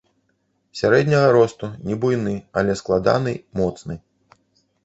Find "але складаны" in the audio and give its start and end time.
2.63-3.33